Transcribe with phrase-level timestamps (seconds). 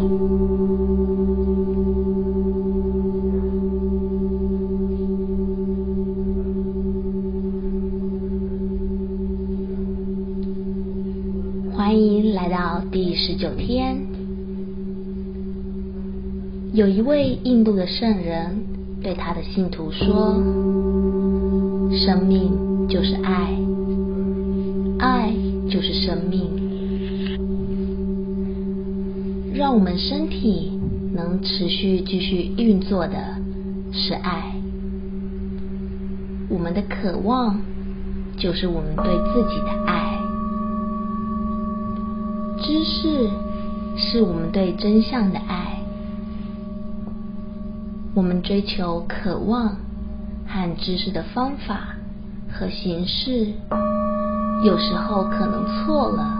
[0.00, 0.08] 欢
[12.00, 14.00] 迎来到第十九天。
[16.72, 18.64] 有一位印度的圣人
[19.02, 20.40] 对他的信徒说
[21.92, 23.54] ：“生命就是爱，
[24.98, 25.34] 爱
[25.68, 26.79] 就是生命。
[29.60, 30.72] 让我们身体
[31.12, 33.36] 能持续继续运作的
[33.92, 34.54] 是爱。
[36.48, 37.60] 我们的渴望
[38.38, 40.18] 就是我们对自己的爱。”
[42.64, 43.28] 知识
[43.98, 45.82] 是我们对真相的爱，
[48.14, 49.76] 我们追求渴望
[50.46, 51.96] 和知识的方法
[52.50, 53.52] 和形式，
[54.64, 56.32] 有时候可能错了，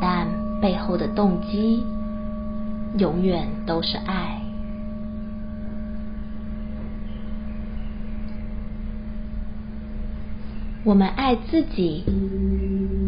[0.00, 0.26] 但
[0.60, 1.82] 背后的动机
[2.98, 4.40] 永远都是爱。
[10.84, 12.04] 我们爱自己。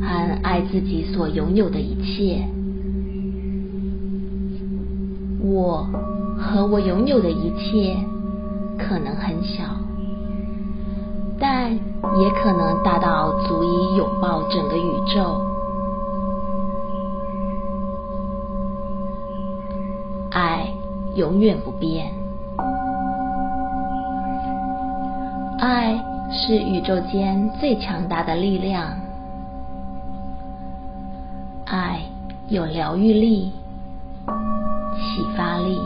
[0.05, 2.45] 和爱自己所拥有的一切，
[5.41, 5.87] 我
[6.37, 7.97] 和我拥有的一切
[8.77, 9.63] 可能很小，
[11.39, 15.52] 但也可能大到足以拥抱整个宇宙。
[21.15, 22.11] 永远不变，
[25.59, 28.97] 爱是宇宙间最强大的力量。
[31.67, 32.01] 爱
[32.49, 33.53] 有疗愈力、
[34.97, 35.79] 启发力，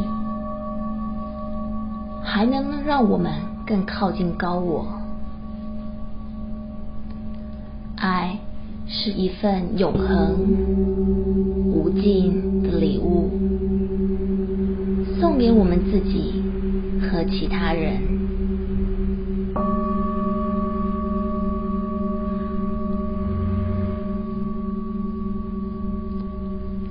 [2.22, 3.32] 还能让我们
[3.66, 4.86] 更靠近高我。
[7.96, 8.38] 爱
[8.86, 10.36] 是一份永恒、
[11.72, 13.28] 无尽的礼物，
[15.36, 16.42] 送给我们自己
[16.98, 18.00] 和其他人。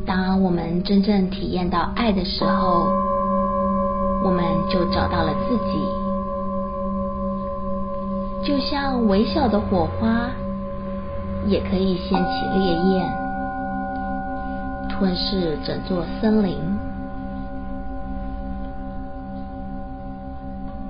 [0.06, 2.86] 当我们真正体验到爱的时候，
[4.24, 5.80] 我们就找到了自己。
[8.44, 10.30] 就像微小的火花，
[11.48, 13.12] 也可以掀起烈焰，
[14.88, 16.85] 吞噬整座森林。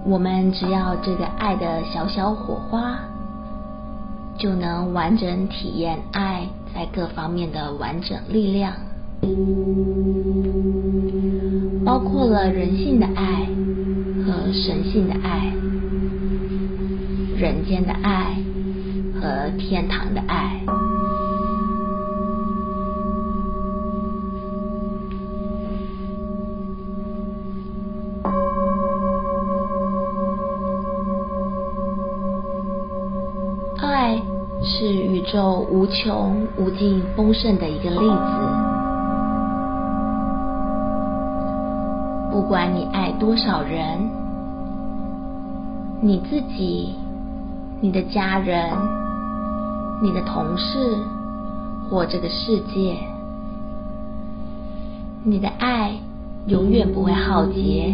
[0.08, 3.00] 我们只要这个爱的小小火花，
[4.38, 8.74] 就能完整体验爱在各方面的完整力量。
[11.84, 13.48] 包括了人性的爱
[14.26, 15.52] 和神性的爱，
[17.36, 18.36] 人间的爱
[19.20, 20.55] 和天堂的爱。
[35.32, 38.06] 宙无穷无尽丰盛的一个例子。
[42.32, 44.10] 不管你爱多少人，
[46.02, 46.96] 你自己、
[47.82, 48.70] 你的家人、
[50.02, 50.96] 你的同事
[51.90, 52.98] 或这个世界，
[55.24, 55.94] 你的爱
[56.48, 57.94] 永远不会耗竭，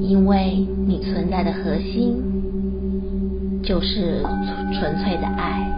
[0.00, 2.22] 因为你存在的核心
[3.66, 4.22] 就是
[4.72, 5.68] 纯粹的爱。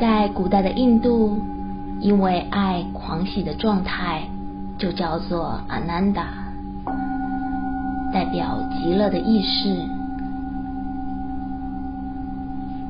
[0.00, 1.36] 在古代的印度，
[2.00, 4.22] 因为爱狂喜的状态，
[4.78, 6.24] 就叫做阿南达，
[8.12, 9.76] 代表极乐的意识。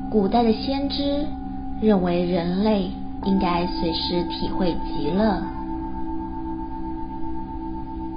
[0.09, 1.25] 古代的先知
[1.81, 2.91] 认为人类
[3.25, 5.41] 应该随时体会极乐。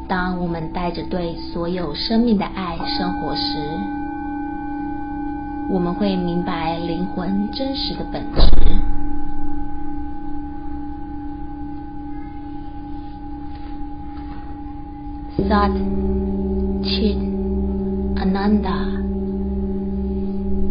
[0.08, 3.40] 当我们带着对所有生命的爱生活时，
[5.68, 8.40] 我们会明白灵魂真实的本质。
[15.48, 15.70] Sat
[16.82, 17.18] Chit
[18.16, 18.78] Ananda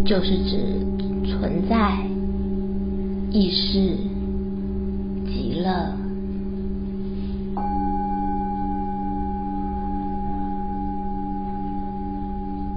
[0.05, 0.85] 就是指
[1.25, 1.97] 存在、
[3.31, 3.97] 意识、
[5.55, 5.93] 乐。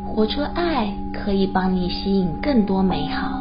[0.07, 3.39] 活出爱可以帮你吸引更多美好，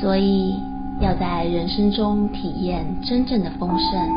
[0.00, 0.60] 所以
[1.00, 4.10] 要在人生中体验真正的丰盛。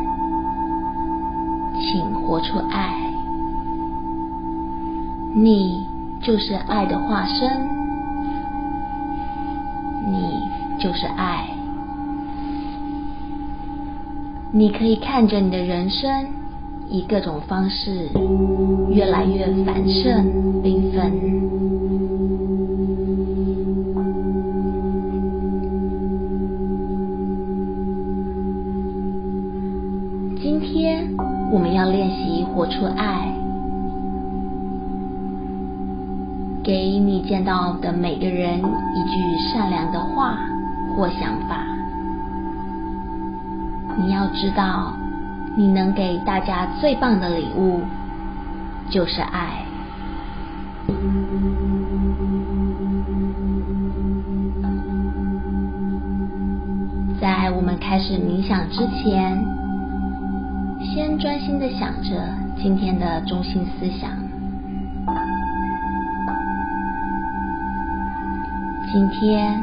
[1.80, 2.94] 请活出爱。
[5.34, 5.86] 你
[6.20, 7.68] 就是爱的化身，
[10.10, 10.42] 你
[10.78, 11.57] 就是爱。
[14.58, 16.26] 你可以看着你的人生
[16.88, 18.08] 以各种方式
[18.90, 20.26] 越来越繁盛、
[20.64, 21.12] 缤纷。
[30.42, 31.06] 今天
[31.52, 33.32] 我们要练习活出爱，
[36.64, 40.36] 给你见到的每个人一句善良的话
[40.96, 41.67] 或想法。
[43.98, 44.92] 你要知道，
[45.56, 47.82] 你能给大家最棒的礼物
[48.88, 49.64] 就是爱。
[57.20, 59.44] 在我们开始冥想之前，
[60.80, 62.10] 先专心的想着
[62.56, 64.10] 今天的中心思想。
[68.90, 69.62] 今天，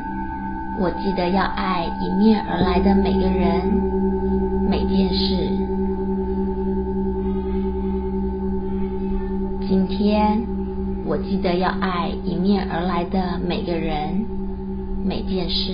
[0.78, 4.15] 我记得要爱迎面而来的每个人。
[4.70, 5.50] 每件事。
[9.68, 10.42] 今天，
[11.06, 14.26] 我记得要爱迎面而来的每个人，
[15.06, 15.74] 每件事。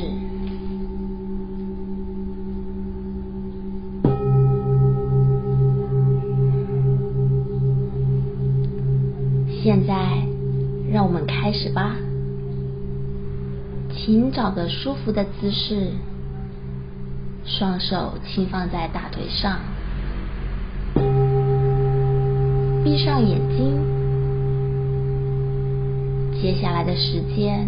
[9.63, 10.25] 现在，
[10.91, 11.95] 让我们开始吧。
[13.93, 15.91] 请找个舒服的姿势。
[17.45, 19.59] 双手轻放在大腿上，
[22.83, 23.79] 闭上眼睛。
[26.41, 27.67] 接下来的时间，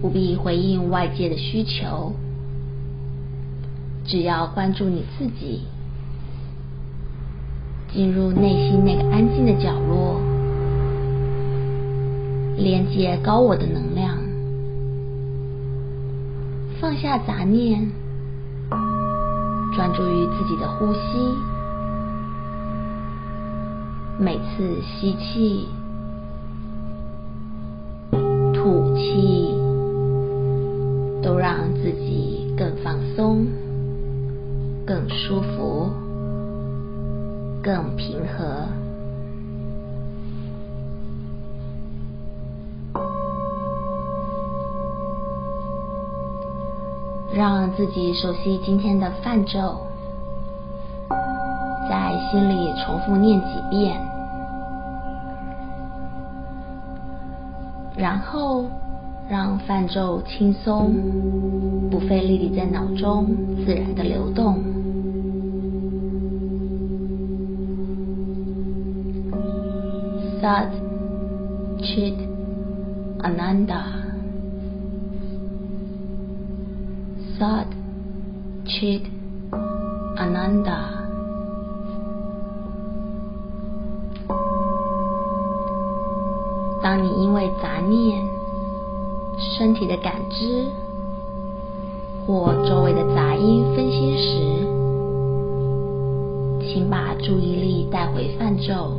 [0.00, 2.12] 不必回应外界的需求，
[4.04, 5.62] 只要关注你自己，
[7.92, 10.20] 进入内心那个安静的角落，
[12.56, 14.16] 连接高我的能量，
[16.80, 17.99] 放下杂念。
[19.72, 21.38] 专注于自己的呼吸，
[24.18, 25.68] 每次吸气、
[47.80, 49.74] 自己熟悉今天的泛咒，
[51.88, 53.98] 在心里重复念几遍，
[57.96, 58.66] 然后
[59.30, 60.92] 让泛咒轻松、
[61.90, 63.24] 不费力地在脑中
[63.64, 64.58] 自然地流动。
[70.42, 70.68] Sat
[71.78, 72.16] Chit
[73.22, 73.99] Ananda。
[77.40, 77.72] Sat
[78.66, 79.00] Chit
[80.18, 81.08] Ananda。
[86.82, 88.22] 当你因为杂念、
[89.38, 90.66] 身体的感知
[92.26, 94.66] 或周围的杂音分心时，
[96.68, 98.92] 请把注意力带回梵咒，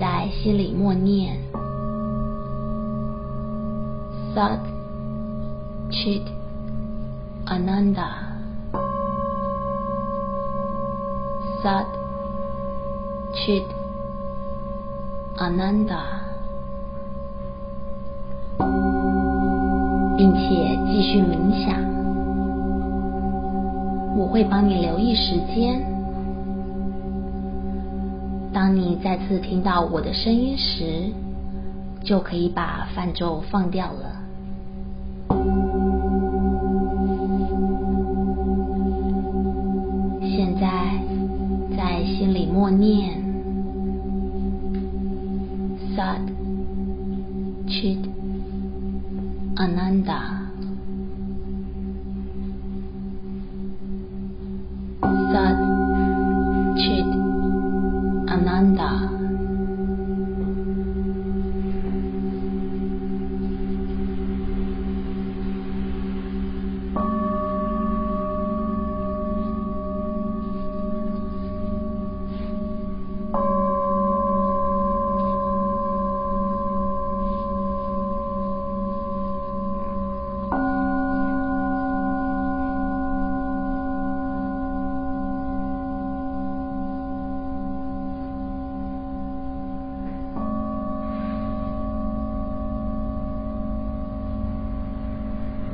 [0.00, 1.36] 在心里默念
[4.34, 4.71] Sat。
[5.92, 6.22] Chit
[7.46, 8.08] Ananda
[11.62, 11.86] Sat
[13.34, 13.66] Chit
[15.36, 16.02] Ananda，
[20.16, 21.76] 并且继续冥想。
[24.16, 25.84] 我会帮你留意时间。
[28.52, 31.12] 当你再次听到我的声音时，
[32.02, 34.22] 就可以把泛咒放掉了。
[42.52, 43.16] 默念
[45.96, 46.20] ，Sat
[47.66, 47.98] Chit
[49.56, 50.31] Ananda。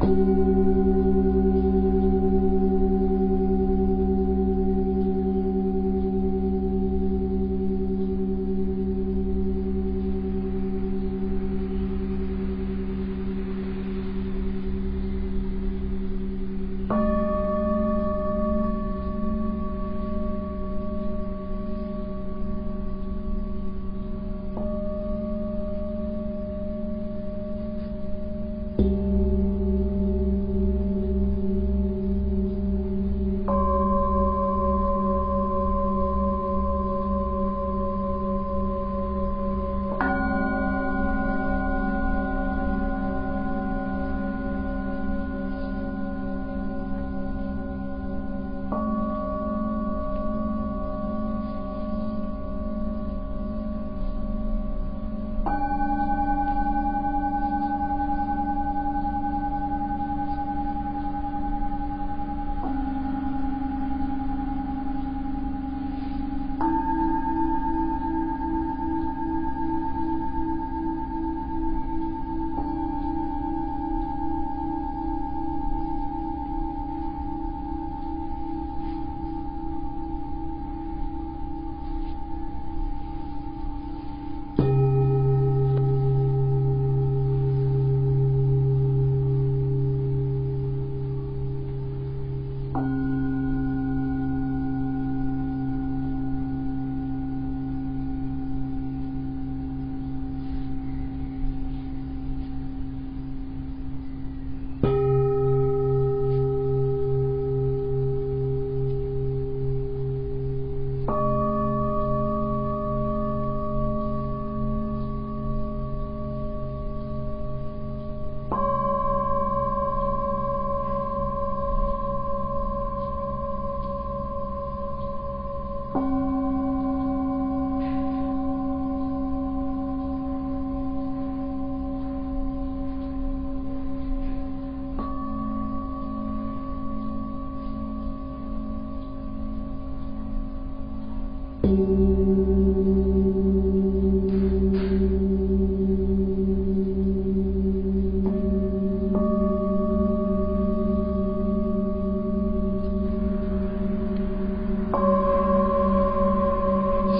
[0.09, 0.98] うん。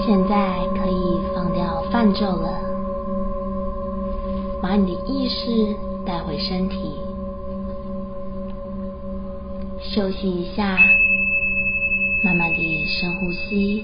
[0.05, 2.49] 现在可以放掉泛咒了，
[4.61, 6.95] 把你的意识带回身体，
[9.79, 10.79] 休息一下，
[12.23, 13.83] 慢慢地深呼吸。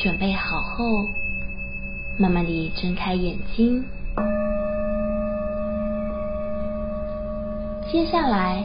[0.00, 1.08] 准备好后，
[2.16, 3.84] 慢慢地睁开眼睛。
[7.90, 8.64] 接下来，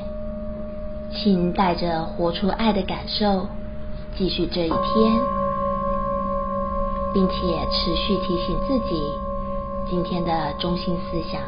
[1.12, 3.48] 请带着活出爱的感受，
[4.16, 5.22] 继续这一天，
[7.16, 7.34] 并且
[7.72, 9.02] 持续提醒自己
[9.90, 11.42] 今天的中心思想。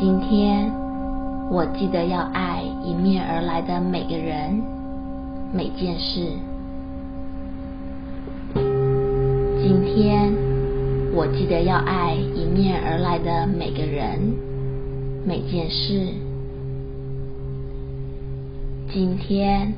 [0.00, 0.72] 今天，
[1.50, 4.60] 我记得要爱迎面而来的每个人、
[5.52, 6.32] 每件事。
[9.62, 10.32] 今天，
[11.12, 14.18] 我记得要爱迎面而来的每个人、
[15.26, 16.14] 每件事。
[18.90, 19.74] 今天，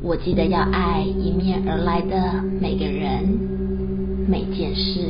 [0.00, 3.28] 我记得要爱迎面而来的每个人、
[4.28, 5.00] 每件事。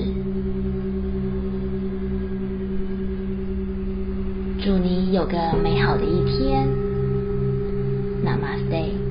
[4.65, 6.67] 祝你有个美好的一天。
[8.25, 9.04] Namaste。